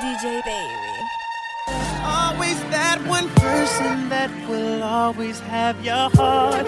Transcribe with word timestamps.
DJ 0.00 0.42
Baby. 0.44 0.94
Always 2.02 2.60
that 2.70 2.98
one 3.06 3.28
person 3.30 4.08
that 4.08 4.30
will 4.48 4.82
always 4.82 5.38
have 5.40 5.84
your 5.84 6.10
heart. 6.10 6.66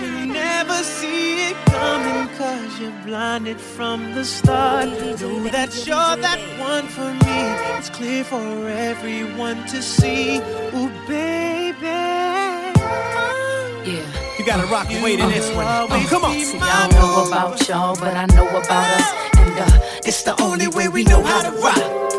You 0.00 0.26
never 0.26 0.74
see 0.84 1.50
it 1.50 1.56
coming 1.66 2.28
cause 2.38 2.78
you're 2.78 2.92
blinded 3.04 3.60
from 3.60 4.14
the 4.14 4.24
start. 4.24 4.86
Know 4.86 5.48
that 5.48 5.84
you're 5.84 6.16
that 6.22 6.40
one 6.60 6.86
for 6.86 7.12
me. 7.26 7.40
It's 7.76 7.90
clear 7.90 8.22
for 8.22 8.68
everyone 8.68 9.66
to 9.66 9.82
see. 9.82 10.36
Ooh, 10.38 10.90
baby. 11.08 11.86
Yeah. 13.84 14.38
You 14.38 14.46
gotta 14.46 14.66
rock 14.68 14.86
and 14.90 15.02
wait 15.02 15.18
in 15.18 15.28
this 15.28 15.52
one. 15.56 15.66
Oh, 15.66 16.06
come 16.08 16.24
on. 16.24 16.38
See, 16.38 16.58
I 16.60 16.88
don't 16.88 17.00
know 17.00 17.26
about 17.26 17.68
y'all, 17.68 17.96
but 17.96 18.16
I 18.16 18.26
know 18.26 18.48
about 18.48 18.86
us. 19.00 19.12
And 19.38 19.58
uh, 19.58 19.80
it's 20.04 20.22
the 20.22 20.40
only 20.40 20.68
way 20.68 20.86
we 20.86 21.02
know 21.02 21.22
how 21.22 21.42
to 21.42 21.50
rock. 21.58 21.99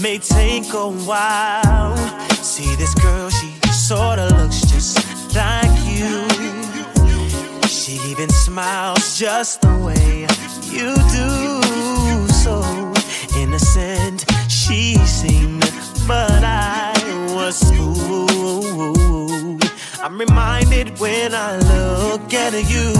may 0.00 0.18
take 0.18 0.72
a 0.72 0.88
while. 0.88 1.96
See 2.42 2.74
this 2.76 2.94
girl, 2.94 3.30
she 3.30 3.52
sorta 3.72 4.26
looks 4.36 4.60
just 4.62 4.98
like 5.34 5.70
you. 5.86 6.26
She 7.68 7.94
even 8.10 8.28
smiles 8.30 9.18
just 9.18 9.62
the 9.62 9.74
way 9.86 10.26
you 10.70 10.94
do. 11.12 12.28
So 12.44 12.62
innocent 13.38 14.24
she 14.48 14.96
seemed, 15.06 15.70
but 16.06 16.42
I 16.44 16.92
was 17.34 17.62
fooled. 17.76 19.64
I'm 20.02 20.18
reminded 20.18 20.98
when 20.98 21.34
I 21.34 21.56
look 21.58 22.34
at 22.34 22.52
you, 22.54 22.92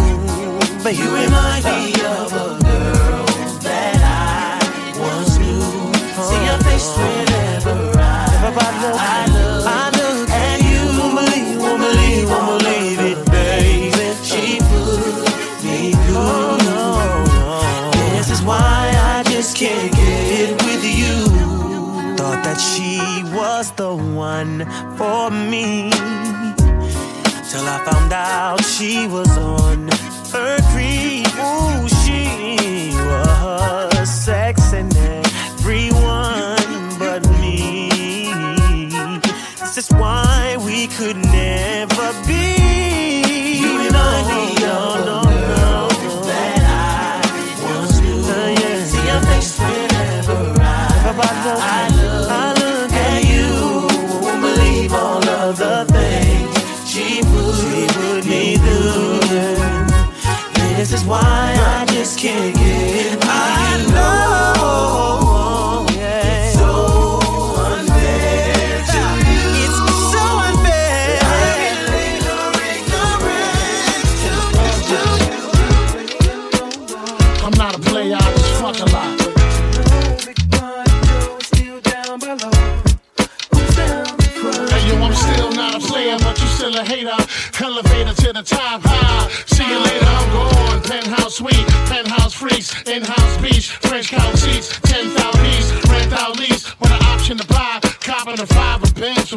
but 0.82 0.96
you 0.96 1.08
remind 1.14 1.64
me 1.64 1.94
of 2.04 2.32
a 2.32 2.65
for 24.96 25.30
me. 25.30 25.90
Till 27.50 27.66
I 27.68 27.78
found 27.84 28.12
out 28.12 28.64
she 28.64 29.06
was 29.06 29.28
on 29.38 29.88
her 30.32 30.58
creep. 30.72 31.26
Ooh, 31.38 31.85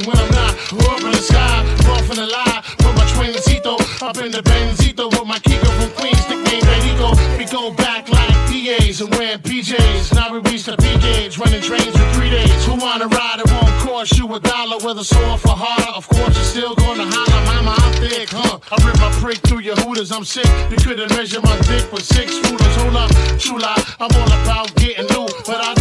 when 0.05 0.17
I'm 0.17 0.31
not. 0.31 0.53
Up 0.85 1.01
in 1.01 1.11
the 1.11 1.23
sky, 1.23 1.65
off 1.89 2.09
in 2.09 2.17
the 2.17 2.27
lie, 2.27 2.63
with 2.79 2.95
my 2.95 3.05
twincito, 3.13 3.75
up 4.01 4.17
in 4.17 4.31
the 4.31 4.41
Benzito, 4.43 5.09
with 5.09 5.25
my 5.25 5.39
Kiko 5.39 5.69
from 5.79 5.91
Queens, 5.97 6.23
nickname 6.29 6.61
Benito. 6.61 7.15
We 7.37 7.45
go 7.45 7.73
back 7.73 8.09
like 8.09 8.29
PAs 8.47 9.01
and 9.01 9.09
wearing 9.15 9.39
PJs. 9.39 10.13
Now 10.13 10.31
we 10.31 10.39
reach 10.49 10.65
the 10.65 10.77
P 10.77 10.97
gauge, 10.99 11.37
running 11.37 11.61
trains 11.61 11.95
for 11.97 12.07
three 12.13 12.29
days. 12.29 12.65
Who 12.65 12.75
wanna 12.75 13.07
ride? 13.07 13.39
It 13.39 13.49
won't 13.51 13.75
cost 13.81 14.17
you 14.17 14.25
a 14.33 14.39
dollar 14.39 14.77
with 14.83 14.99
a 14.99 15.03
sore 15.03 15.37
for 15.37 15.55
harder. 15.55 15.91
Of 15.95 16.07
course, 16.07 16.35
you're 16.35 16.51
still 16.53 16.75
gonna 16.75 17.05
holler, 17.05 17.41
mama, 17.49 17.75
I'm 17.77 17.93
thick, 18.03 18.29
huh? 18.29 18.59
I 18.71 18.75
rip 18.85 18.97
my 18.99 19.11
prick 19.19 19.39
through 19.47 19.59
your 19.59 19.75
hooters, 19.75 20.11
I'm 20.11 20.23
sick. 20.23 20.49
You 20.69 20.77
couldn't 20.77 21.09
measure 21.15 21.41
my 21.41 21.57
dick 21.67 21.91
with 21.91 22.03
six 22.03 22.37
rulers. 22.45 22.75
Hold 22.77 22.95
up, 22.95 23.11
chula, 23.39 23.73
I'm 23.99 24.11
all 24.13 24.31
about 24.43 24.73
getting 24.75 25.07
new, 25.07 25.27
but 25.45 25.59
I 25.61 25.78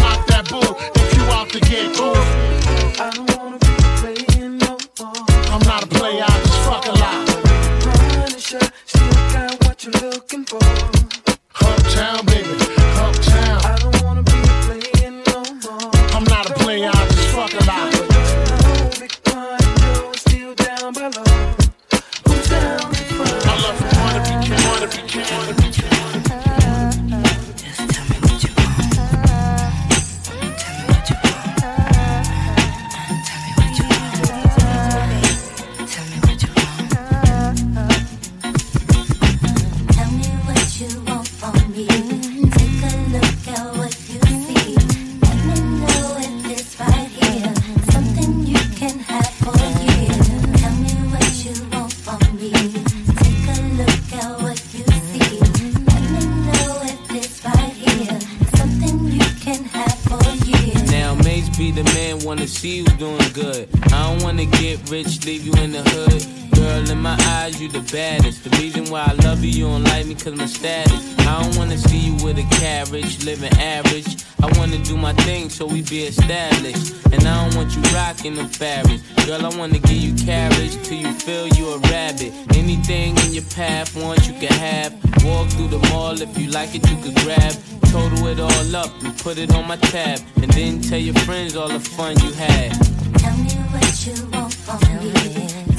you 67.73 67.81
the 67.81 67.93
baddest. 67.93 68.45
The 68.45 68.51
reason 68.59 68.91
why 68.91 69.05
I 69.07 69.13
love 69.25 69.45
you, 69.45 69.51
you 69.51 69.65
don't 69.67 69.85
like 69.85 70.07
me 70.07 70.15
cause 70.15 70.35
my 70.35 70.47
status. 70.47 71.19
I 71.21 71.43
don't 71.43 71.57
wanna 71.57 71.79
see 71.79 71.99
you 71.99 72.15
with 72.25 72.39
a 72.39 72.47
carriage, 72.57 73.25
living 73.25 73.53
average. 73.59 74.25
I 74.43 74.47
wanna 74.59 74.79
do 74.79 74.97
my 74.97 75.13
thing 75.25 75.51
so 75.51 75.67
we 75.67 75.83
be 75.83 76.05
established. 76.05 76.95
And 77.13 77.27
I 77.27 77.45
don't 77.45 77.57
want 77.57 77.75
you 77.75 77.83
rocking 77.95 78.35
the 78.35 78.45
fabric. 78.45 79.01
Girl, 79.27 79.45
I 79.45 79.57
wanna 79.57 79.79
give 79.79 80.03
you 80.07 80.15
carriage 80.15 80.77
till 80.83 80.99
you 80.99 81.13
feel 81.13 81.49
you 81.49 81.69
a 81.69 81.79
rabbit. 81.91 82.33
Anything 82.57 83.17
in 83.19 83.33
your 83.33 83.49
path, 83.55 83.95
once 83.97 84.27
you 84.29 84.35
can 84.35 84.53
have. 84.53 84.93
Walk 85.25 85.49
through 85.49 85.69
the 85.69 85.81
mall, 85.91 86.21
if 86.21 86.39
you 86.39 86.51
like 86.51 86.75
it, 86.75 86.89
you 86.89 86.97
could 87.03 87.17
grab. 87.25 87.55
Total 87.91 88.27
it 88.29 88.41
all 88.41 88.77
up 88.77 88.91
and 89.03 89.17
put 89.19 89.39
it 89.39 89.55
on 89.55 89.67
my 89.67 89.77
tab. 89.77 90.21
And 90.43 90.51
then 90.53 90.81
tell 90.81 90.99
your 90.99 91.15
friends 91.27 91.57
all 91.57 91.69
the 91.69 91.81
fun 91.81 92.19
you 92.21 92.33
had. 92.33 92.73
Tell 93.19 93.37
me 93.37 93.51
what 93.73 94.07
you 94.07 94.15
want 94.33 94.55
from 94.55 94.81
me. 95.01 95.13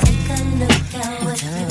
Take 0.03 0.29
a 0.29 0.43
look 0.59 0.93
at 0.95 1.23
what 1.23 1.41
you 1.41 1.68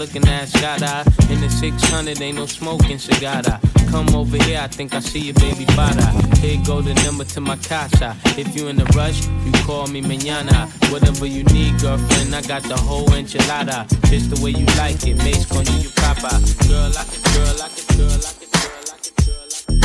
looking 0.00 0.26
at 0.28 0.48
shot 0.48 0.82
eye. 0.82 1.04
In 1.30 1.42
the 1.42 1.50
600, 1.50 2.20
ain't 2.22 2.36
no 2.36 2.46
smoking 2.46 2.98
cigar. 2.98 3.42
Come 3.90 4.14
over 4.14 4.36
here, 4.44 4.60
I 4.62 4.68
think 4.68 4.94
I 4.94 5.00
see 5.00 5.18
your 5.18 5.34
baby 5.34 5.64
father. 5.74 6.06
Here 6.38 6.60
go 6.64 6.80
the 6.80 6.94
number 7.04 7.24
to 7.24 7.40
my 7.40 7.56
casa. 7.56 8.16
If 8.38 8.54
you 8.54 8.68
in 8.68 8.80
a 8.80 8.84
rush, 8.96 9.26
you 9.26 9.52
call 9.66 9.88
me 9.88 10.00
mañana. 10.00 10.68
Whatever 10.92 11.26
you 11.26 11.42
need, 11.44 11.80
girlfriend, 11.80 12.32
I 12.32 12.42
got 12.42 12.62
the 12.62 12.76
whole 12.76 13.08
enchilada. 13.08 13.88
Just 14.08 14.30
the 14.30 14.40
way 14.42 14.52
you 14.52 14.64
like 14.78 15.04
it, 15.06 15.16
Mace 15.16 15.44
do 15.44 15.72
you 15.82 15.90
papa. 15.96 16.40
Girl, 16.68 16.92
I 16.96 17.02
can, 17.02 17.22
girl, 17.34 17.60
I 17.60 17.68
can, 17.74 17.84
girl, 17.98 18.14
I 18.14 18.30
can, 18.38 18.46
girl, 18.54 18.78
I 18.86 18.98
can, 19.02 19.14
girl, 19.26 19.50
I 19.50 19.66
can. 19.66 19.80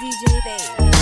DJ 0.00 0.24
Babe. 0.44 0.94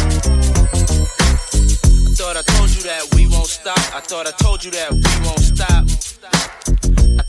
I 2.05 2.15
thought 2.19 2.37
I 2.37 2.43
told 2.43 2.71
you 2.71 2.83
that 2.83 3.15
we 3.15 3.29
won't 3.29 3.47
stop. 3.47 3.79
I 3.95 4.01
thought 4.01 4.27
I 4.27 4.33
told 4.43 4.65
you 4.65 4.73
that 4.73 4.91
we 4.91 5.25
won't 5.25 5.39
stop. 5.41 5.87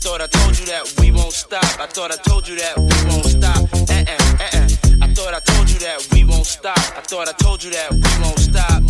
I 0.04 0.06
thought 0.06 0.20
I 0.20 0.26
told 0.26 0.58
you 0.58 0.66
that 0.66 0.94
we 1.00 1.10
won't 1.10 1.32
stop. 1.32 1.64
I 1.80 1.86
thought 1.86 2.12
I 2.12 2.16
told 2.28 2.46
you 2.46 2.56
that 2.56 2.76
we 2.76 2.92
won't 3.08 3.24
stop. 3.24 3.56
Uh 3.72 4.04
uh, 4.04 4.36
uh 4.36 4.48
uh. 4.52 4.68
I 5.00 5.08
thought 5.14 5.32
I 5.32 5.40
told 5.40 5.70
you 5.70 5.78
that 5.78 6.06
we 6.12 6.24
won't 6.24 6.44
stop. 6.44 6.76
I 6.76 7.00
thought 7.00 7.26
I 7.26 7.32
told 7.32 7.64
you 7.64 7.70
that 7.70 7.90
we 7.90 8.12
won't 8.20 8.38
stop. 8.38 8.82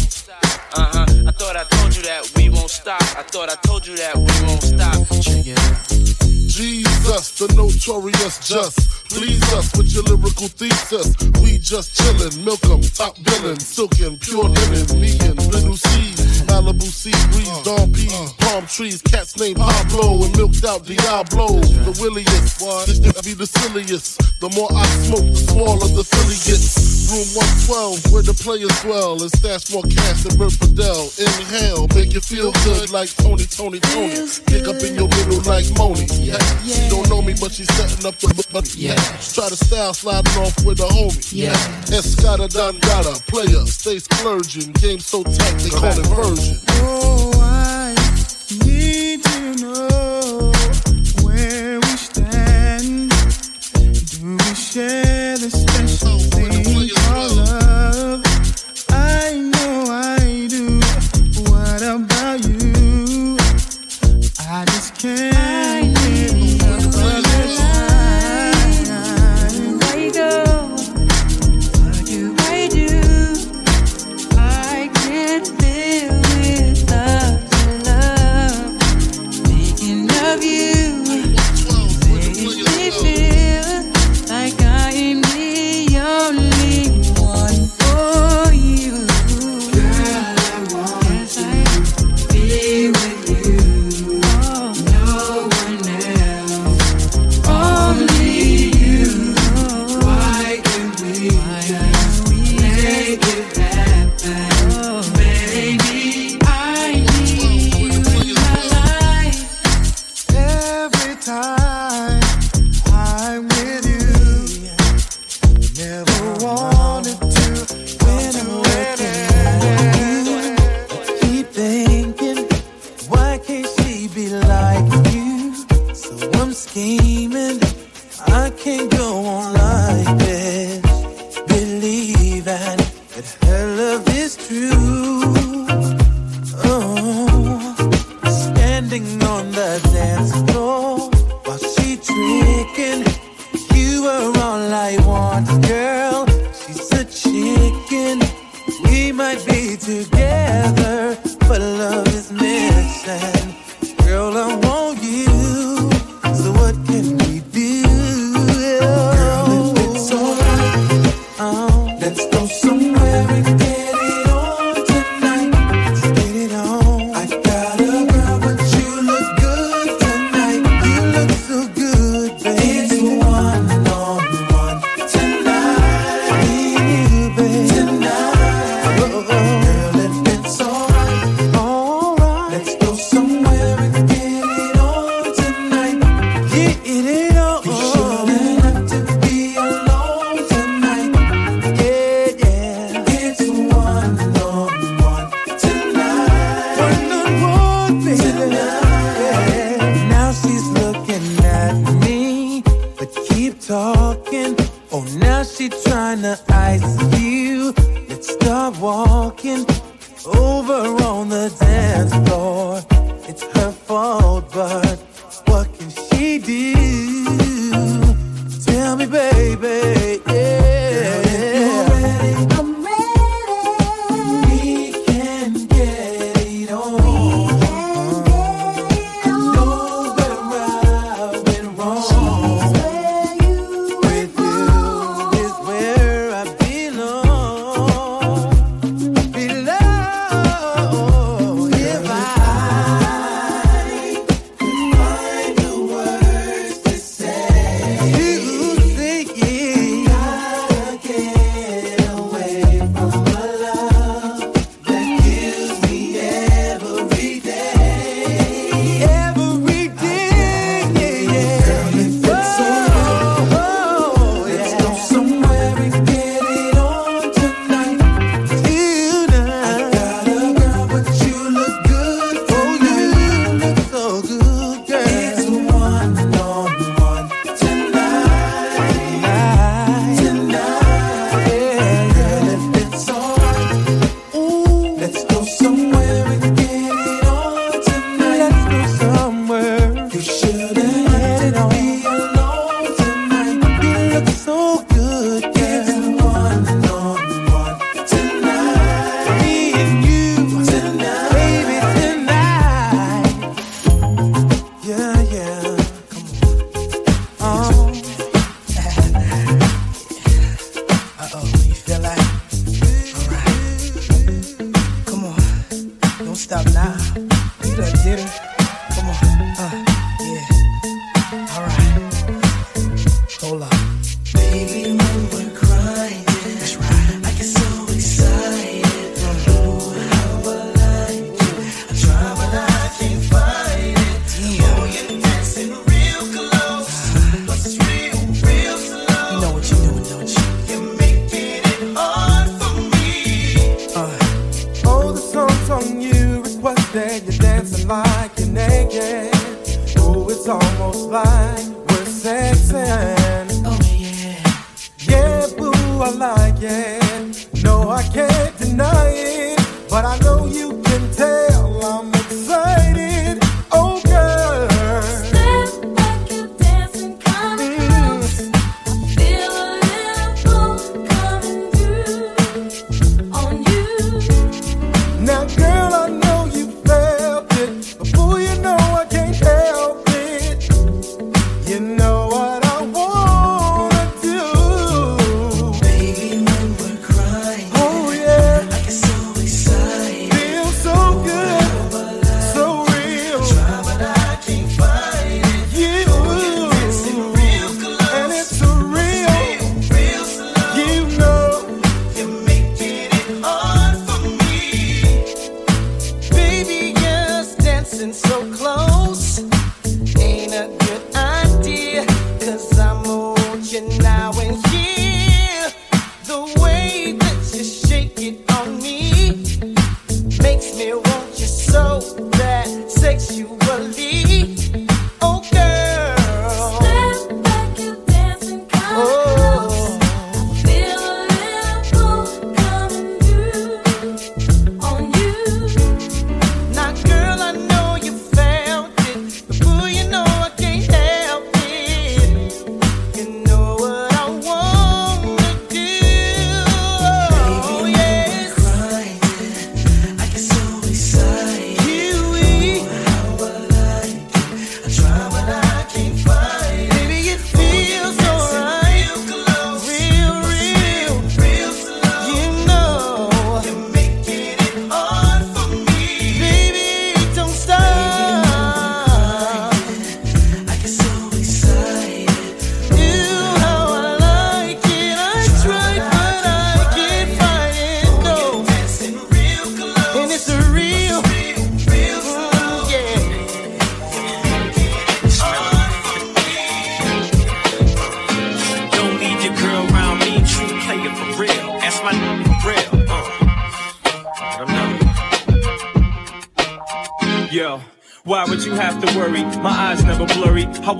Uh 0.75 0.91
huh. 0.91 1.07
I 1.29 1.31
thought 1.31 1.55
I 1.55 1.63
told 1.71 1.95
you 1.95 2.03
that 2.03 2.33
we 2.35 2.49
won't 2.49 2.69
stop. 2.69 3.01
I 3.17 3.23
thought 3.23 3.49
I 3.49 3.55
told 3.63 3.87
you 3.87 3.97
that 3.97 4.17
we 4.17 4.35
won't 4.43 4.61
stop. 4.61 4.99
Check 5.23 5.47
it 5.47 5.57
out. 5.57 6.15
Jesus, 6.51 7.39
the 7.39 7.47
notorious 7.55 8.49
just. 8.49 8.75
Please 9.09 9.41
us 9.53 9.71
with 9.77 9.95
your 9.95 10.03
lyrical 10.03 10.49
thesis. 10.49 11.15
We 11.41 11.59
just 11.59 11.95
chillin', 11.95 12.45
milk 12.45 12.65
'em, 12.67 12.83
top 12.83 13.23
billin', 13.23 13.61
silkin', 13.61 14.19
pure 14.19 14.49
linen, 14.49 15.01
me 15.01 15.15
and 15.23 15.39
little 15.55 15.77
C. 15.77 16.14
Malibu 16.55 16.83
sea 16.83 17.11
breeze, 17.33 17.49
uh, 17.49 17.63
dawn 17.65 17.93
peas, 17.93 18.13
uh. 18.15 18.29
palm 18.39 18.65
trees, 18.67 19.03
cats 19.03 19.37
named 19.37 19.57
Pablo 19.57 20.23
and 20.23 20.37
milked 20.37 20.65
out 20.65 20.87
Diablo. 20.87 21.49
The 21.59 21.99
williest, 22.01 22.61
this 22.87 23.01
be 23.23 23.35
the 23.35 23.47
silliest. 23.47 24.21
The 24.41 24.49
more 24.51 24.69
I 24.73 24.87
smoke, 25.03 25.27
the 25.27 25.37
smaller 25.51 25.89
the 25.89 26.05
silly 26.05 26.37
gets. 26.47 26.94
Room 27.11 27.29
112, 27.69 28.13
where 28.13 28.23
the 28.23 28.33
players 28.33 28.73
dwell, 28.81 29.21
and 29.21 29.31
stash 29.37 29.69
more 29.73 29.85
cash 29.85 30.25
than 30.25 30.39
Bert 30.39 30.53
Fidel. 30.53 31.11
Inhale, 31.21 31.87
make 31.95 32.15
you 32.15 32.21
feel 32.21 32.53
good 32.65 32.91
like 32.91 33.13
Tony, 33.21 33.45
Tony, 33.45 33.81
Tony. 33.81 34.17
Kick 34.49 34.65
up 34.69 34.81
in 34.81 34.97
your 34.97 35.09
middle 35.09 35.43
like 35.45 35.69
Moni. 35.77 36.09
Yeah. 36.17 36.41
yeah. 36.65 36.75
She 36.75 36.89
don't 36.89 37.09
know 37.11 37.21
me, 37.21 37.35
but 37.39 37.53
she's 37.53 37.69
setting 37.77 38.07
up 38.07 38.17
the 38.19 38.33
but 38.53 38.75
yeah. 38.75 38.97
Try 39.21 39.49
to 39.53 39.57
style 39.57 39.93
sliding 39.93 40.33
off 40.41 40.57
with 40.65 40.81
a 40.81 40.89
homie. 40.89 41.21
Yeah. 41.33 41.53
Escada 41.93 42.49
Dangada, 42.49 43.21
player, 43.27 43.67
stay 43.67 43.99
splurging. 43.99 44.73
Game 44.81 44.99
so 44.99 45.23
tight, 45.25 45.59
they 45.61 45.71
call 45.71 45.93
it 45.93 46.07
version. 46.09 46.59
Oh, 46.81 47.44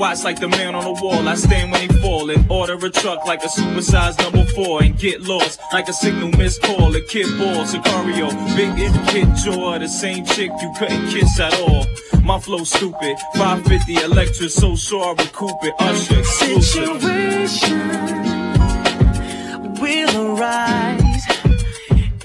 watch 0.05 0.23
like 0.23 0.39
the 0.39 0.49
man 0.49 0.75
on 0.75 0.85
the 0.85 0.93
wall. 1.03 1.27
I 1.27 1.35
stand 1.35 1.73
when 1.73 1.81
he 1.81 1.89
fall 2.01 2.29
and 2.31 2.51
order 2.51 2.75
a 2.75 2.91
truck 2.91 3.25
like 3.25 3.43
a 3.43 3.49
supersized 3.49 4.19
number 4.19 4.45
four 4.53 4.83
and 4.83 4.99
get 4.99 5.23
lost 5.23 5.59
like 5.73 5.89
a 5.89 5.95
signal 5.95 6.29
missed 6.41 6.61
call. 6.63 6.95
A 6.95 7.01
kid 7.01 7.27
ball, 7.39 7.65
Sicario, 7.65 8.29
big 8.55 8.79
if 8.87 8.95
kid 9.09 9.35
joy, 9.37 9.79
the 9.79 9.89
same 9.89 10.27
chick 10.27 10.51
you 10.61 10.71
couldn't 10.79 11.09
kiss 11.09 11.41
at 11.41 11.59
all. 11.61 11.87
My 12.23 12.39
flow 12.39 12.65
stupid, 12.65 13.17
550 13.35 13.95
electric, 14.05 14.51
so 14.51 14.77
sure 14.77 15.07
I 15.07 15.13
recoup 15.23 15.57
it. 15.63 15.73
Usher, 15.79 16.19
exclusive. 16.19 17.01
Situation 17.01 17.81
will 19.81 20.37
arise 20.37 21.25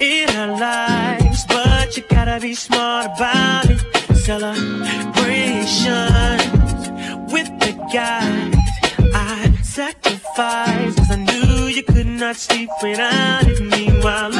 in 0.00 0.28
our 0.36 0.58
lives, 0.68 1.46
but 1.48 1.96
you 1.96 2.02
gotta 2.10 2.38
be 2.40 2.52
smart 2.54 3.06
about 3.16 3.70
it. 3.70 3.80
Celebration. 4.16 6.29
I 7.98 9.52
sacrificed, 9.62 10.98
cause 10.98 11.10
I 11.10 11.16
knew 11.16 11.66
you 11.66 11.82
could 11.82 12.06
not 12.06 12.36
sleep 12.36 12.70
without 12.82 13.48
it. 13.48 13.60
Meanwhile, 13.60 14.30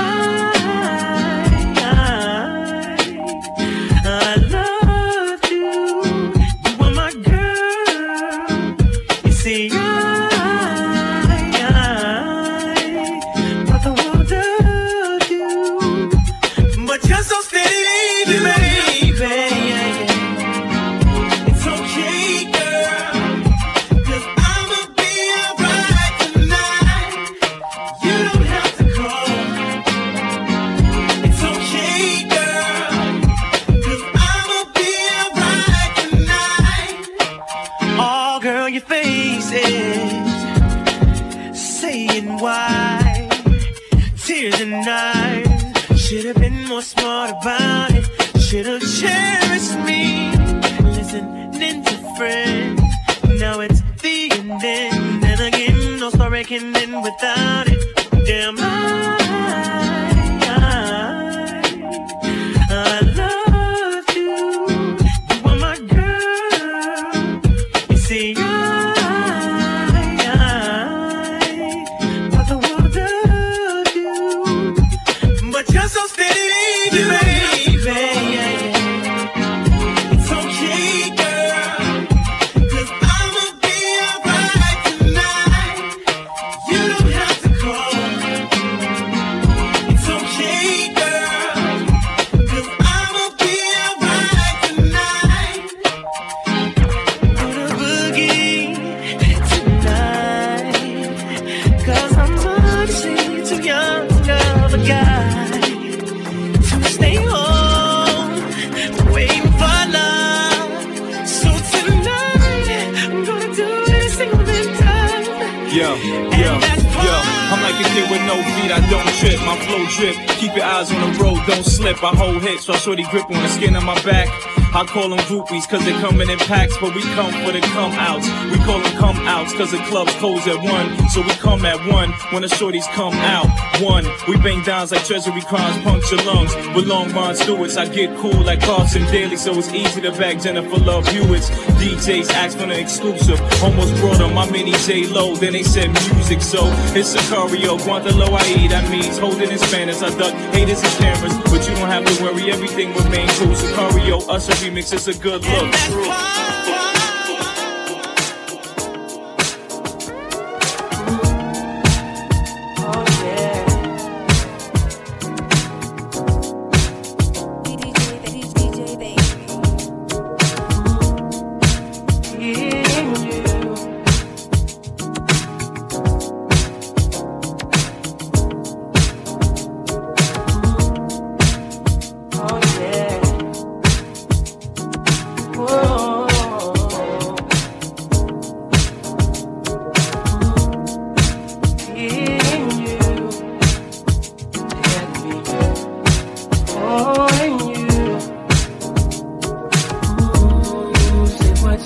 shorty 122.90 123.05
grip 123.05 123.31
on 123.31 123.40
the 123.40 123.48
skin 123.48 123.76
of 123.76 123.85
my 123.85 123.94
back. 124.03 124.26
I 124.74 124.85
call 124.85 125.11
them 125.11 125.18
groupies 125.31 125.68
cause 125.68 125.85
they 125.85 125.92
coming 126.03 126.29
in 126.29 126.38
packs, 126.40 126.76
but 126.81 126.92
we 126.92 127.03
come 127.14 127.31
for 127.44 127.53
the 127.53 127.61
come 127.61 127.92
outs. 127.92 128.26
We 128.50 128.59
call 128.66 128.81
them 128.81 128.98
come 128.98 129.16
outs 129.29 129.30
cause 129.48 129.70
the 129.70 129.79
club's 129.88 130.12
closed 130.16 130.46
at 130.48 130.61
one. 130.62 131.09
So 131.09 131.22
we 131.22 131.31
come 131.40 131.64
at 131.64 131.79
one 131.90 132.12
when 132.33 132.42
the 132.42 132.48
shorties 132.48 132.87
come 132.92 133.14
out. 133.14 133.48
One, 133.81 134.05
we 134.29 134.37
bang 134.37 134.62
downs 134.64 134.92
like 134.92 135.05
treasury 135.05 135.40
crimes, 135.42 135.83
puncture 135.83 136.16
lungs. 136.29 136.55
With 136.76 136.87
long 136.87 137.11
Ron 137.12 137.35
Stewarts, 137.35 137.76
I 137.76 137.88
get 137.88 138.14
cool 138.18 138.42
like 138.44 138.61
Carson 138.61 139.03
Daly, 139.11 139.37
so 139.37 139.57
it's 139.57 139.72
easy 139.72 140.00
to 140.03 140.12
bag 140.12 140.42
Jennifer 140.42 140.76
Love 140.76 141.09
Hewitts. 141.09 141.48
DJs 141.81 142.31
ask 142.31 142.59
for 142.59 142.66
the 142.66 142.79
exclusive. 142.79 143.40
Almost 143.62 143.94
brought 143.96 144.18
them 144.18 144.35
my 144.35 144.48
mini 144.50 144.72
J 144.85 145.07
Lo, 145.07 145.35
then 145.37 145.55
they 145.55 145.62
said 145.62 145.88
music, 146.12 146.42
so 146.42 146.61
it's 146.94 147.14
Sicario, 147.14 147.79
Guantalo 147.81 148.29
I 148.29 148.68
That 148.68 148.90
means 148.90 149.18
holding 149.18 149.50
in 149.50 149.59
Spanish. 149.59 150.03
I 150.03 150.11
duck 150.18 150.35
haters 150.53 150.83
and 150.83 150.92
cameras, 151.00 151.35
but 151.44 151.66
you 151.66 151.74
don't 151.76 151.88
have 151.88 152.05
to 152.05 152.22
worry, 152.22 152.50
everything 152.50 152.92
remain 152.94 153.29
cool. 153.38 153.55
Sicario, 153.55 154.29
us 154.29 154.48
a 154.48 154.53
remix, 154.64 154.92
it's 154.92 155.09
a 155.09 155.14
good 155.18 155.42
look. 155.42 157.00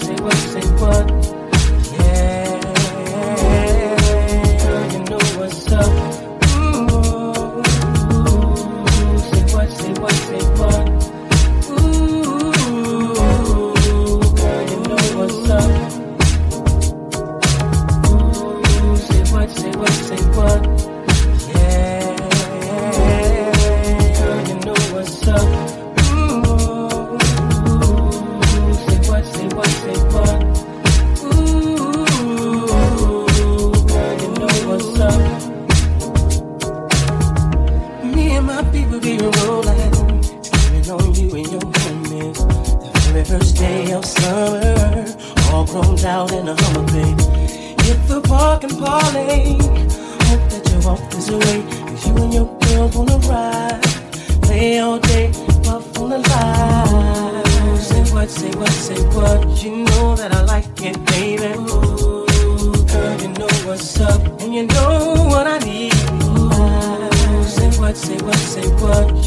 Say 0.00 0.14
what, 0.16 0.34
say 0.34 0.60
what, 0.80 1.03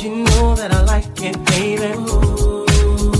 You 0.07 0.23
know 0.23 0.55
that 0.55 0.71
I 0.71 0.83
like 0.83 1.21
it, 1.21 1.35
baby. 1.47 1.91
Ooh, 1.99 2.65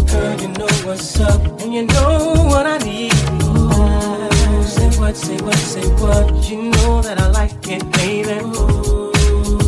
girl, 0.08 0.42
you 0.42 0.48
know 0.48 0.70
what's 0.88 1.20
up, 1.20 1.42
and 1.60 1.74
you 1.74 1.86
know 1.86 2.34
what 2.48 2.66
I 2.66 2.78
need. 2.78 3.14
Ooh, 3.44 4.64
say 4.64 4.98
what, 4.98 5.18
say 5.18 5.36
what, 5.42 5.58
say 5.58 5.86
what? 6.00 6.50
You 6.50 6.72
know 6.72 7.02
that 7.02 7.20
I 7.20 7.28
like 7.28 7.68
it, 7.68 7.84
baby. 7.92 8.40
Ooh, 8.40 9.12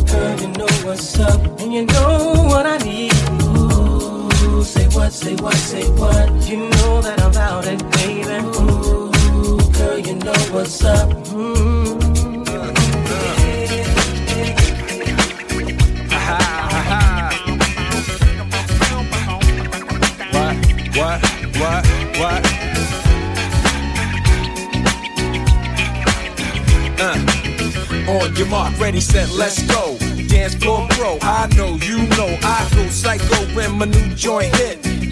girl, 0.06 0.40
you 0.40 0.48
know 0.56 0.72
what's 0.82 1.20
up, 1.20 1.60
and 1.60 1.74
you 1.74 1.84
know 1.84 2.46
what 2.48 2.64
I 2.64 2.78
need. 2.78 3.12
Ooh, 3.42 4.64
say 4.64 4.88
what, 4.96 5.12
say 5.12 5.36
what, 5.36 5.56
say 5.56 5.84
what? 6.00 6.48
You 6.48 6.70
know 6.70 7.02
that 7.02 7.20
I'm 7.20 7.32
about 7.32 7.66
it, 7.66 7.82
baby. 8.00 8.38
Ooh, 8.56 9.60
girl, 9.72 9.98
you 9.98 10.14
know 10.14 10.40
what's 10.54 10.82
up. 10.84 11.10
Mm. 11.34 11.79
What? 21.00 21.22
What? 21.56 21.86
What? 22.18 22.44
Uh. 27.00 28.10
On 28.10 28.36
your 28.36 28.46
mark, 28.48 28.78
ready, 28.78 29.00
set, 29.00 29.30
let's 29.30 29.62
go. 29.62 29.96
Dance 30.28 30.56
floor 30.56 30.86
pro, 30.90 31.16
I 31.22 31.48
know, 31.56 31.76
you 31.76 32.06
know, 32.18 32.36
I 32.42 32.68
go 32.74 32.86
psycho 32.88 33.36
when 33.56 33.78
my 33.78 33.86
new 33.86 34.14
joint 34.14 34.54
hit. 34.56 34.99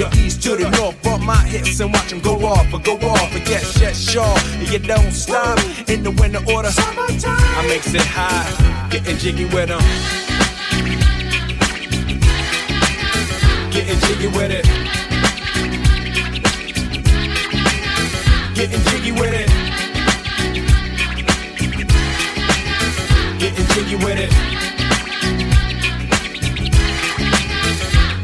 the 0.00 0.16
east, 0.16 0.42
to 0.42 0.56
the 0.56 0.68
north. 0.70 1.00
Bump 1.02 1.22
my 1.22 1.36
hips 1.44 1.80
and 1.80 1.92
watch 1.92 2.08
them 2.08 2.20
go 2.20 2.34
off, 2.46 2.66
but 2.70 2.82
go 2.84 2.94
off. 2.96 3.32
But 3.32 3.46
yes, 3.48 3.78
yes, 3.80 4.14
y'all, 4.14 4.38
and 4.58 4.68
you 4.70 4.78
don't 4.78 5.12
stop 5.12 5.58
in 5.88 6.02
the 6.02 6.10
winter 6.12 6.42
order. 6.52 6.70
Summertime. 6.70 7.36
I 7.58 7.66
makes 7.68 7.92
it 7.92 8.00
high, 8.00 8.88
getting 8.90 9.18
jiggy 9.18 9.44
with 9.44 9.68
them. 9.68 9.80
Getting 13.70 14.00
jiggy 14.00 14.28
with 14.28 14.50
it. 14.50 14.64
Getting 18.54 18.80
jiggy 18.88 19.12
with 19.12 19.34
it. 19.34 19.48
Getting 23.38 23.66
jiggy 23.74 23.96
with 23.96 24.18
it. 24.18 24.59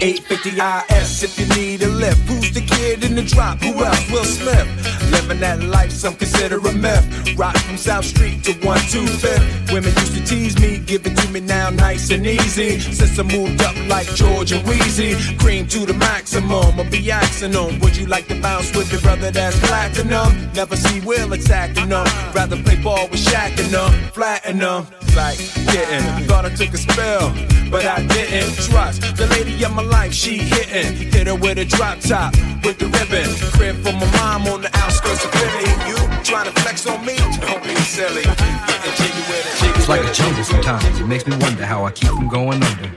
850 0.06 0.94
IS 0.94 1.24
if 1.24 1.36
you 1.36 1.46
need 1.56 1.82
a 1.82 1.88
lift. 1.88 2.28
Who's 2.28 2.52
the 2.52 2.60
kid 2.60 3.02
in 3.02 3.16
the 3.16 3.24
drop? 3.24 3.58
Who 3.58 3.82
else? 3.82 4.08
Will 4.08 4.22
Smith. 4.22 4.68
Living 5.10 5.40
that 5.40 5.60
life, 5.64 5.90
some 5.90 6.14
consider 6.14 6.58
a 6.58 6.72
myth. 6.72 7.36
Rock 7.36 7.56
from 7.56 7.76
South 7.76 8.04
Street 8.04 8.44
to 8.44 8.52
125th. 8.52 9.72
Women 9.72 9.92
used 9.94 10.14
to 10.14 10.24
tease 10.24 10.56
me, 10.60 10.78
give 10.78 11.04
it 11.06 11.16
to 11.16 11.28
me 11.32 11.40
now 11.40 11.70
nice 11.70 12.08
and 12.12 12.24
easy. 12.24 12.78
Since 12.78 13.18
I 13.18 13.24
moved 13.24 13.60
up 13.62 13.74
like 13.88 14.06
George 14.14 14.52
and 14.52 14.64
Weezy, 14.64 15.36
cream 15.40 15.66
to 15.66 15.80
the 15.80 15.94
maximum. 15.94 16.78
I'll 16.78 16.88
be 16.88 17.10
asking 17.10 17.50
them, 17.50 17.80
would 17.80 17.96
you 17.96 18.06
like 18.06 18.28
to 18.28 18.40
bounce 18.40 18.76
with 18.76 18.92
your 18.92 19.00
brother 19.00 19.32
that's 19.32 19.58
platinum? 19.58 20.52
Never 20.52 20.76
see 20.76 21.00
Will 21.00 21.32
attacking 21.32 21.88
them. 21.88 22.06
Rather 22.32 22.62
play 22.62 22.80
ball 22.80 23.08
with 23.08 23.26
Shaq 23.26 23.58
and 23.58 23.74
them, 23.74 23.92
flatten 24.12 24.58
them. 24.58 24.86
Like, 25.16 25.38
getting, 25.66 26.02
thought 26.26 26.44
I 26.44 26.50
took 26.50 26.72
a 26.74 26.78
spell, 26.78 27.34
but 27.70 27.84
I 27.84 28.06
didn't. 28.06 28.54
Trust 28.68 29.16
the 29.16 29.26
lady 29.26 29.62
of 29.64 29.74
my 29.74 29.82
life, 29.82 30.12
she 30.12 30.38
hitting. 30.38 31.10
Hit 31.12 31.26
her 31.26 31.34
with 31.34 31.58
a 31.58 31.64
drop 31.64 32.00
top, 32.00 32.34
with 32.64 32.78
the 32.78 32.86
ribbon. 32.86 33.28
Crib 33.56 33.76
for 33.84 33.92
my 33.92 34.08
mom 34.18 34.46
on 34.46 34.62
the 34.62 34.70
outskirts 34.78 35.24
of 35.24 35.30
Philly. 35.32 35.68
You 35.88 35.96
trying 36.24 36.46
to 36.46 36.54
flex 36.62 36.86
on 36.86 37.04
me? 37.04 37.16
Don't 37.40 37.62
be 37.62 37.74
silly. 37.76 38.22
Getting 38.22 38.94
jiggy 38.98 39.22
with 39.28 39.44
it. 39.46 39.58
Jiggy 39.60 39.78
It's 39.78 39.88
like 39.88 40.04
a 40.04 40.12
jungle 40.12 40.44
sometimes. 40.44 41.00
It 41.00 41.06
makes 41.06 41.26
me 41.26 41.36
wonder 41.38 41.64
how 41.64 41.84
I 41.84 41.90
keep 41.92 42.10
from 42.10 42.28
going 42.28 42.62
under. 42.62 42.90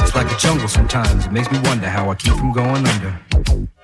It's 0.00 0.14
like 0.14 0.30
a 0.30 0.36
jungle 0.36 0.68
sometimes. 0.68 1.26
It 1.26 1.32
makes 1.32 1.50
me 1.50 1.58
wonder 1.64 1.88
how 1.88 2.10
I 2.10 2.14
keep 2.14 2.34
from 2.34 2.52
going 2.52 2.86
under. 2.86 3.75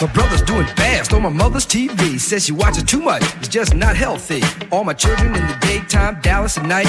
My 0.00 0.06
brother's 0.06 0.40
doing 0.40 0.64
fast 0.64 1.12
on 1.12 1.22
my 1.22 1.28
mother's 1.28 1.66
TV. 1.66 2.18
Says 2.18 2.46
she 2.46 2.52
watches 2.52 2.84
too 2.84 3.02
much, 3.02 3.22
it's 3.36 3.48
just 3.48 3.74
not 3.74 3.94
healthy. 3.94 4.40
All 4.72 4.82
my 4.82 4.94
children 4.94 5.34
in 5.34 5.46
the 5.46 5.58
daytime, 5.60 6.18
Dallas 6.22 6.56
at 6.56 6.64
night. 6.64 6.88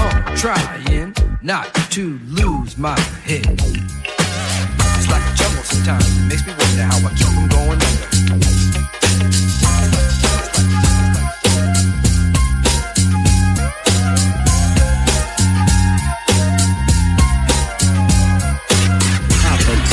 I'm 0.00 0.36
trying 0.36 1.14
not 1.42 1.74
to 1.92 2.18
lose 2.28 2.78
my 2.78 2.98
head. 3.24 3.44
It's 4.96 5.08
like 5.10 5.22
a 5.22 5.34
jungle 5.36 5.62
sometimes. 5.62 6.06
It 6.16 6.28
makes 6.28 6.46
me 6.46 6.54
wonder 6.56 6.82
how 6.82 6.96
I 7.06 7.10
keep 7.14 7.26
from 7.26 7.48
going 7.48 7.80
under. 7.80 8.10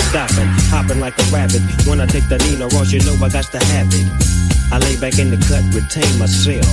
Stopping, 0.08 0.48
hopping 0.72 1.00
like 1.02 1.20
a 1.20 1.24
rabbit. 1.34 1.62
When 1.86 2.00
I 2.00 2.06
take 2.06 2.28
the 2.30 2.38
Nina 2.38 2.68
Ross, 2.70 2.94
you 2.94 3.00
know 3.02 3.14
I 3.24 3.30
got 3.30 3.46
to 3.52 3.60
have 3.60 3.88
it. 3.92 4.08
I 4.72 4.80
lay 4.80 4.96
back 4.96 5.20
in 5.20 5.30
the 5.32 5.38
cut, 5.38 5.64
retain 5.76 6.18
myself. 6.18 6.66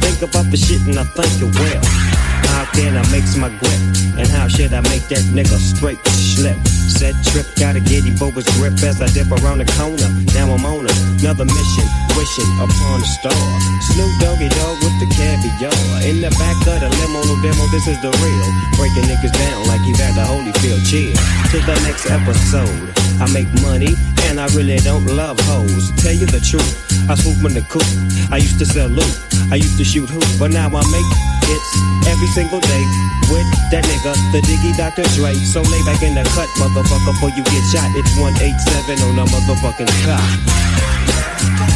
Think 0.00 0.22
about 0.22 0.50
the 0.50 0.56
shit 0.56 0.80
and 0.86 0.98
I 0.98 1.04
think 1.04 1.42
it 1.42 1.54
well. 1.58 2.25
How 2.56 2.64
can 2.72 2.96
I 2.96 3.04
mix 3.12 3.36
my 3.36 3.52
grip? 3.52 3.82
And 4.16 4.24
how 4.32 4.48
should 4.48 4.72
I 4.72 4.80
make 4.88 5.04
that 5.12 5.20
nigga 5.36 5.60
straight 5.60 6.00
slip? 6.08 6.56
Said 6.88 7.12
trip, 7.28 7.44
gotta 7.60 7.84
get 7.84 8.08
him 8.08 8.16
for 8.16 8.32
his 8.32 8.48
grip 8.56 8.80
as 8.80 9.04
I 9.04 9.12
dip 9.12 9.28
around 9.28 9.60
the 9.60 9.68
corner. 9.76 10.08
Now 10.32 10.48
I'm 10.56 10.64
on 10.64 10.88
another 10.88 11.44
mission, 11.44 11.86
wishing 12.16 12.48
upon 12.56 13.04
a 13.04 13.08
star. 13.20 13.44
Snoop 13.92 14.08
Doggy 14.24 14.48
Dogg 14.56 14.80
with 14.80 14.96
the 15.04 15.08
caviar. 15.12 16.00
In 16.08 16.24
the 16.24 16.32
back 16.40 16.56
of 16.64 16.80
the 16.80 16.88
limo, 16.96 17.28
no 17.28 17.36
demo, 17.44 17.68
this 17.76 17.84
is 17.92 18.00
the 18.00 18.08
real. 18.24 18.48
Breaking 18.80 19.04
niggas 19.04 19.36
down 19.36 19.68
like 19.68 19.84
he 19.84 19.92
had 19.92 20.16
the 20.16 20.24
Holyfield. 20.24 20.80
Cheer 20.88 21.12
to 21.12 21.58
the 21.60 21.76
next 21.84 22.08
episode. 22.08 23.05
I 23.20 23.26
make 23.32 23.48
money 23.62 23.94
and 24.28 24.40
I 24.40 24.46
really 24.52 24.76
don't 24.84 25.06
love 25.06 25.40
hoes. 25.48 25.90
Tell 26.02 26.12
you 26.12 26.26
the 26.26 26.40
truth, 26.40 26.66
I 27.08 27.14
swoop 27.14 27.40
in 27.48 27.54
the 27.54 27.64
coop. 27.72 27.86
I 28.30 28.36
used 28.36 28.58
to 28.58 28.66
sell 28.66 28.88
loot, 28.88 29.14
I 29.50 29.56
used 29.56 29.78
to 29.78 29.84
shoot 29.84 30.08
hoop, 30.10 30.26
but 30.38 30.50
now 30.50 30.68
I 30.68 30.82
make 30.92 31.10
hits 31.48 31.70
every 32.08 32.28
single 32.36 32.60
day 32.60 32.84
with 33.32 33.46
that 33.72 33.84
nigga, 33.88 34.12
the 34.32 34.40
Diggy 34.44 34.76
Dr. 34.76 35.04
Dre. 35.16 35.34
So 35.34 35.62
lay 35.62 35.82
back 35.88 36.02
in 36.02 36.14
the 36.14 36.24
cut, 36.36 36.48
motherfucker, 36.60 37.06
before 37.06 37.30
you 37.30 37.42
get 37.44 37.64
shot. 37.72 37.88
It's 37.96 38.12
187 38.18 39.00
on 39.06 39.16
the 39.16 39.24
motherfucking 39.24 39.90
clock. 40.04 41.75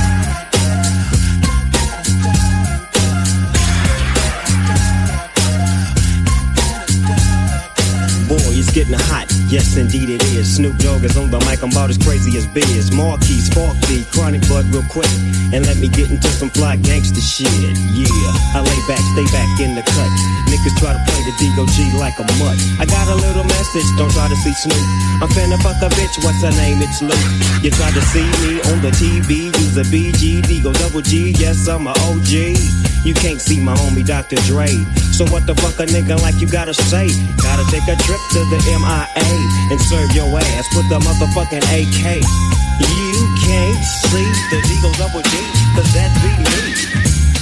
Boy, 8.31 8.39
it's 8.55 8.71
getting 8.71 8.95
hot. 9.11 9.27
Yes, 9.51 9.75
indeed 9.75 10.07
it 10.07 10.23
is. 10.39 10.55
Snoop 10.55 10.79
Dogg 10.79 11.03
is 11.03 11.19
on 11.19 11.35
the 11.35 11.43
mic. 11.51 11.67
I'm 11.67 11.75
about 11.75 11.91
as 11.91 11.99
crazy 11.99 12.31
as 12.39 12.47
Biz. 12.47 12.95
Markie, 12.95 13.43
Spark 13.43 13.75
B, 13.91 14.07
Chronic 14.15 14.47
Bud, 14.47 14.71
real 14.71 14.87
quick. 14.87 15.11
And 15.51 15.67
let 15.67 15.83
me 15.83 15.91
get 15.91 16.15
into 16.15 16.31
some 16.31 16.47
fly 16.55 16.79
gangster 16.79 17.19
shit. 17.19 17.51
Yeah, 17.91 18.55
I 18.55 18.63
lay 18.63 18.81
back, 18.87 19.03
stay 19.19 19.27
back 19.35 19.51
in 19.59 19.75
the 19.75 19.83
cut. 19.83 20.11
Niggas 20.47 20.79
try 20.79 20.95
to 20.95 21.03
play 21.11 21.23
the 21.27 21.35
DOG 21.43 21.75
like 21.99 22.15
a 22.23 22.27
mutt. 22.39 22.55
I 22.79 22.87
got 22.87 23.11
a 23.11 23.19
little 23.19 23.43
message, 23.51 23.91
don't 23.99 24.15
try 24.15 24.31
to 24.31 24.39
see 24.47 24.55
Snoop. 24.55 24.79
I'm 25.19 25.31
finna 25.35 25.59
fuck 25.59 25.83
a 25.83 25.91
bitch, 25.99 26.15
what's 26.23 26.39
her 26.47 26.55
name? 26.55 26.79
It's 26.87 27.03
Luke. 27.03 27.19
You 27.67 27.75
try 27.75 27.91
to 27.91 28.03
see 28.15 28.23
me 28.47 28.63
on 28.71 28.79
the 28.79 28.95
TV, 28.95 29.51
use 29.59 29.75
a 29.75 29.83
BG, 29.91 30.63
go 30.63 30.71
double 30.79 31.03
G. 31.03 31.35
Yes, 31.35 31.67
I'm 31.67 31.91
a 31.91 31.95
OG. 32.07 32.90
You 33.05 33.15
can't 33.15 33.41
see 33.41 33.59
my 33.61 33.75
homie 33.75 34.05
Dr. 34.05 34.37
Dre. 34.45 34.69
So 35.17 35.25
what 35.33 35.47
the 35.47 35.55
fuck 35.57 35.81
a 35.81 35.87
nigga 35.89 36.21
like 36.21 36.37
you 36.41 36.47
gotta 36.47 36.75
say? 36.75 37.09
Gotta 37.41 37.65
take 37.73 37.89
a 37.89 37.97
trip 38.05 38.21
to 38.37 38.41
the 38.53 38.61
MIA 38.61 39.29
and 39.73 39.81
serve 39.89 40.13
your 40.13 40.29
ass 40.37 40.67
with 40.77 40.89
the 40.93 41.01
motherfucking 41.01 41.65
AK. 41.65 42.21
You 42.21 43.25
can't 43.41 43.81
see 44.05 44.29
the 44.53 44.61
Eagle 44.69 44.93
double 45.01 45.23
G, 45.23 45.33
cause 45.75 45.89
that 45.97 46.13
be 46.21 46.29
me. 46.45 46.61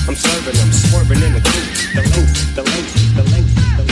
I'm 0.08 0.14
serving 0.14 0.54
them, 0.54 0.72
swerving 0.72 1.22
in 1.22 1.32
the 1.34 1.40
coupe. 1.40 1.68
The 1.94 2.02
loop, 2.14 2.30
the 2.54 2.62
loop, 2.62 2.86
the 3.14 3.22
loop, 3.34 3.46
the 3.76 3.82
loop. 3.82 3.87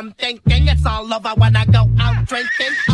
I'm 0.00 0.12
thinking 0.12 0.66
it's 0.66 0.86
all 0.86 1.12
over 1.12 1.28
when 1.36 1.54
I 1.54 1.66
go 1.66 1.86
out 2.00 2.24
drinking. 2.24 2.89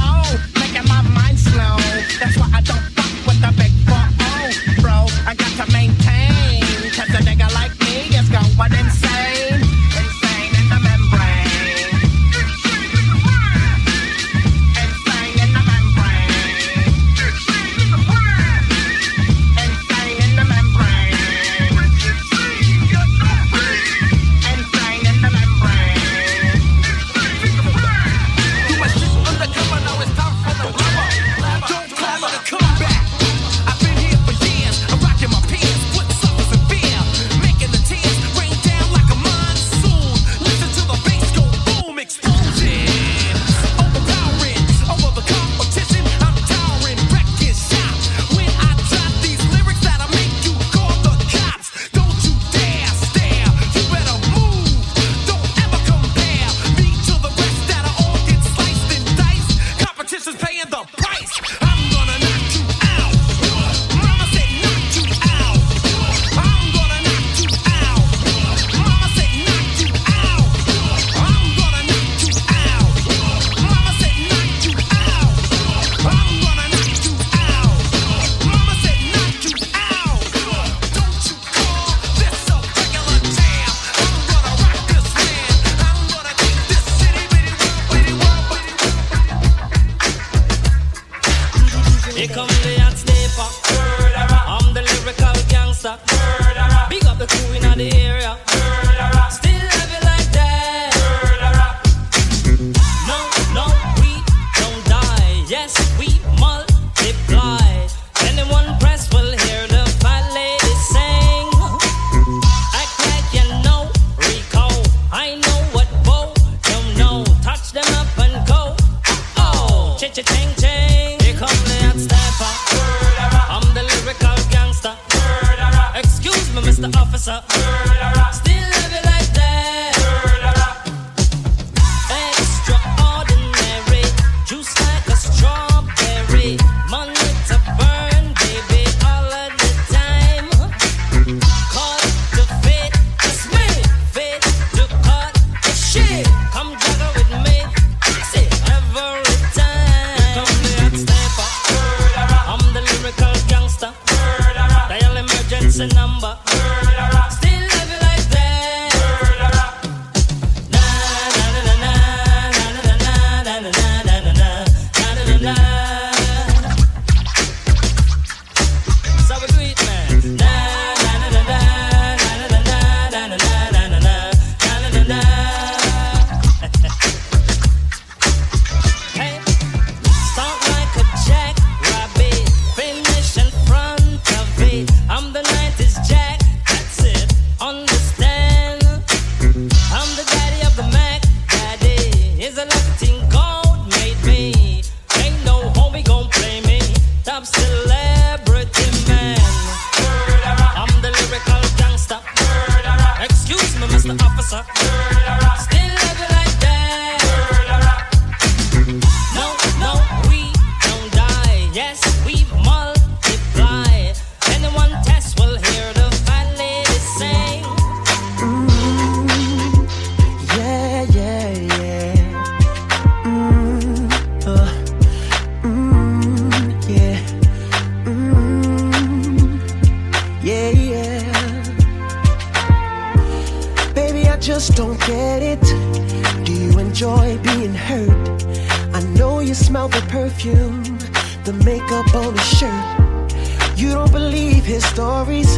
Makeup 241.76 242.14
on 242.14 242.32
his 242.34 242.58
shirt. 242.58 243.78
You 243.78 243.90
don't 243.92 244.12
believe 244.12 244.64
his 244.64 244.84
stories. 244.84 245.50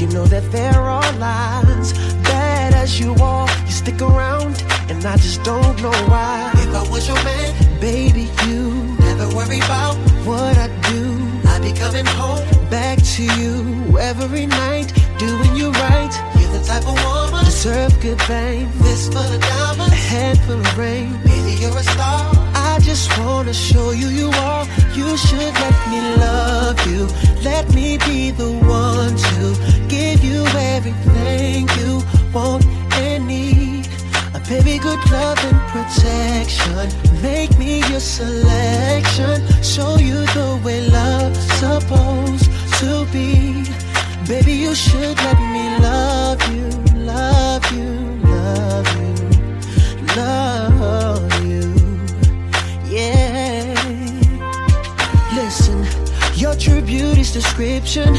You 0.00 0.06
know 0.14 0.26
that 0.26 0.46
there 0.52 0.74
are 0.74 0.90
all 0.98 1.12
lies. 1.18 1.92
Bad 2.30 2.74
as 2.74 3.00
you 3.00 3.14
are, 3.14 3.48
you 3.66 3.72
stick 3.72 4.00
around, 4.00 4.54
and 4.88 5.04
I 5.04 5.16
just 5.16 5.42
don't 5.42 5.76
know 5.82 5.98
why. 6.12 6.50
If 6.54 6.74
I 6.74 6.88
was 6.90 7.06
your 7.08 7.22
man, 7.24 7.80
baby, 7.80 8.28
you 8.46 8.62
never 9.06 9.26
worry 9.34 9.58
about 9.58 9.96
what 10.28 10.56
I 10.56 10.68
do. 10.92 11.04
I'd 11.50 11.62
be 11.62 11.72
coming 11.72 12.06
home 12.06 12.46
back 12.70 12.98
to 13.14 13.22
you 13.40 13.98
every 13.98 14.46
night, 14.46 14.88
doing 15.18 15.52
you 15.56 15.70
right. 15.84 16.12
You're 16.38 16.52
the 16.58 16.62
type 16.64 16.86
of 16.86 16.96
woman 17.04 17.44
deserve 17.44 17.92
good 18.00 18.20
fame. 18.22 18.70
This 18.86 19.08
full 19.08 19.32
of 19.36 19.40
diamonds, 19.40 19.92
a 19.92 20.02
handful 20.14 20.60
of 20.60 20.78
rain. 20.78 21.10
Baby, 21.24 21.52
you're 21.60 21.76
a 21.76 21.82
star. 21.82 22.49
Just 22.90 23.16
wanna 23.20 23.54
show 23.54 23.92
you 23.92 24.08
you 24.08 24.30
are. 24.50 24.66
You 24.96 25.16
should 25.16 25.54
let 25.64 25.76
me 25.90 26.00
love 26.16 26.78
you. 26.90 27.06
Let 27.40 27.72
me 27.72 27.98
be 27.98 28.32
the 28.32 28.50
one 28.50 29.14
to 29.28 29.44
give 29.86 30.24
you 30.24 30.44
everything 30.74 31.68
you 31.78 32.02
want 32.34 32.66
and 32.94 33.28
need. 33.28 33.86
A 34.34 34.40
baby, 34.40 34.78
good 34.78 35.02
love 35.08 35.38
and 35.48 35.60
protection. 35.70 36.88
Make 37.22 37.56
me 37.60 37.78
your 37.90 38.00
selection. 38.00 39.36
Show 39.62 39.96
you 39.98 40.18
the 40.38 40.60
way 40.64 40.80
love's 40.88 41.44
supposed 41.62 42.50
to 42.80 43.06
be. 43.12 43.70
Baby, 44.26 44.54
you 44.64 44.74
should 44.74 45.16
let 45.26 45.38
me 45.54 45.64
love 45.78 46.42
you, 46.52 46.66
love 47.06 47.64
you, 47.72 47.89
true 57.32 57.40
description 57.40 58.14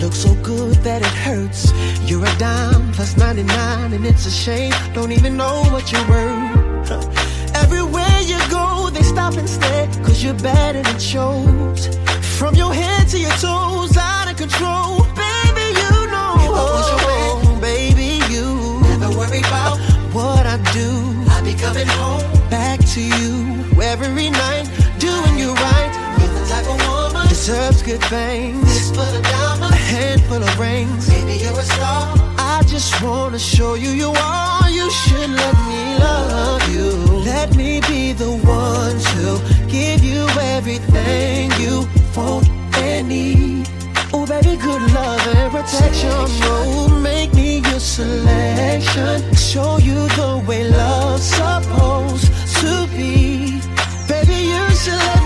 looks 0.00 0.18
so 0.18 0.34
good 0.42 0.74
that 0.82 1.02
it 1.02 1.14
hurts. 1.24 1.72
You're 2.08 2.24
a 2.24 2.38
dime 2.38 2.92
plus 2.92 3.16
99, 3.16 3.92
and 3.92 4.06
it's 4.06 4.26
a 4.26 4.30
shame. 4.30 4.72
Don't 4.92 5.12
even 5.12 5.36
know 5.36 5.62
what 5.72 5.90
you're 5.92 6.08
worth. 6.08 6.90
Everywhere 7.54 8.20
you 8.22 8.38
go, 8.50 8.90
they 8.90 9.02
stop 9.02 9.34
and 9.36 9.48
stare, 9.48 9.86
cause 10.04 10.22
you're 10.22 10.34
bad 10.34 10.76
and 10.76 10.86
it 10.88 11.00
shows. 11.00 11.96
From 12.38 12.54
your 12.54 12.74
head 12.74 13.08
to 13.08 13.18
your 13.18 13.36
toes, 13.38 13.96
out 13.96 14.30
of 14.30 14.36
control. 14.36 15.04
Baby, 15.14 15.66
you 15.80 15.92
know. 16.12 16.34
If 16.44 16.50
I 16.50 16.64
was 16.76 16.88
your 16.90 17.02
man, 17.08 17.60
baby, 17.60 18.10
you 18.32 18.80
never 18.82 19.16
worry 19.16 19.40
about 19.40 19.78
what 20.12 20.46
I 20.46 20.56
do. 20.72 20.90
I 21.30 21.40
be 21.42 21.54
coming 21.54 21.86
home 21.86 22.24
back 22.50 22.80
to 22.94 23.00
you 23.00 23.64
every 23.82 24.30
night, 24.30 24.66
deserves 27.44 27.82
good 27.82 28.02
things. 28.04 28.88
Of 28.88 29.22
diamonds, 29.22 29.70
a 29.70 29.76
handful 29.76 30.42
of 30.42 30.58
rings. 30.58 31.10
Baby, 31.10 31.44
you're 31.44 31.52
a 31.52 31.62
star. 31.62 32.14
I 32.38 32.62
just 32.66 33.02
wanna 33.02 33.38
show 33.38 33.74
you 33.74 33.90
you 33.90 34.12
are. 34.16 34.70
You 34.70 34.90
should 34.90 35.28
let 35.28 35.54
me 35.68 35.82
love 35.98 36.64
you. 36.74 36.88
Let 37.32 37.54
me 37.54 37.82
be 37.82 38.12
the 38.14 38.30
one 38.30 38.96
to 39.12 39.26
give 39.68 40.02
you 40.02 40.26
everything 40.56 41.50
you 41.60 41.86
want 42.16 42.48
and 42.78 43.08
need. 43.10 43.68
Oh, 44.14 44.24
baby, 44.24 44.56
good 44.56 44.82
love 44.94 45.26
and 45.36 45.52
protection. 45.52 46.12
Oh, 46.12 46.88
make 47.02 47.34
me 47.34 47.58
your 47.58 47.80
selection. 47.80 49.20
Show 49.34 49.76
you 49.88 50.00
the 50.20 50.42
way 50.48 50.64
love's 50.70 51.24
supposed 51.24 52.28
to 52.60 52.88
be. 52.96 53.60
Baby, 54.08 54.38
you 54.52 54.64
should 54.80 55.00
let 55.08 55.23